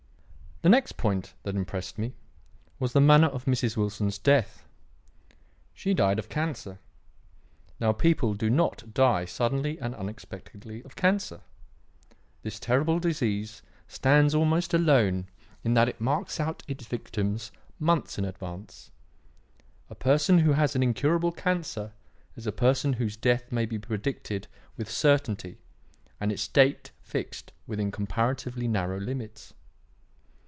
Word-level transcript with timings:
"The 0.63 0.69
next 0.69 0.91
point 0.95 1.33
that 1.41 1.55
impressed 1.55 1.97
me 1.97 2.13
was 2.77 2.93
the 2.93 3.01
manner 3.01 3.25
of 3.25 3.45
Mrs. 3.45 3.75
Wilson's 3.77 4.19
death. 4.19 4.63
She 5.73 5.95
died 5.95 6.19
of 6.19 6.29
cancer. 6.29 6.77
Now 7.79 7.93
people 7.93 8.35
do 8.35 8.47
not 8.47 8.93
die 8.93 9.25
suddenly 9.25 9.79
and 9.79 9.95
unexpectedly 9.95 10.83
of 10.83 10.95
cancer. 10.95 11.41
This 12.43 12.59
terrible 12.59 12.99
disease 12.99 13.63
stands 13.87 14.35
almost 14.35 14.71
alone 14.75 15.27
in 15.63 15.73
that 15.73 15.89
it 15.89 15.99
marks 15.99 16.39
out 16.39 16.61
its 16.67 16.85
victim 16.85 17.39
months 17.79 18.19
in 18.19 18.25
advance. 18.25 18.91
A 19.89 19.95
person 19.95 20.37
who 20.37 20.51
has 20.53 20.75
an 20.75 20.83
incurable 20.83 21.31
cancer 21.31 21.91
is 22.35 22.45
a 22.45 22.51
person 22.51 22.93
whose 22.93 23.17
death 23.17 23.51
may 23.51 23.65
be 23.65 23.79
predicted 23.79 24.47
with 24.77 24.91
certainty 24.91 25.57
and 26.19 26.31
its 26.31 26.47
date 26.47 26.91
fixed 27.01 27.51
within 27.65 27.89
comparatively 27.91 28.67
narrow 28.67 28.99
limits. 28.99 29.55